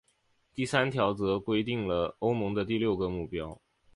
[0.55, 3.61] 第三条则规定了欧盟的六个目标。